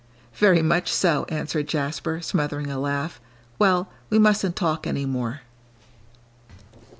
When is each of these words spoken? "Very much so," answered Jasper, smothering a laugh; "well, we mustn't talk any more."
"Very 0.33 0.63
much 0.63 0.91
so," 0.91 1.25
answered 1.29 1.67
Jasper, 1.67 2.21
smothering 2.21 2.71
a 2.71 2.79
laugh; 2.79 3.21
"well, 3.59 3.87
we 4.09 4.17
mustn't 4.17 4.55
talk 4.55 4.87
any 4.87 5.05
more." 5.05 5.41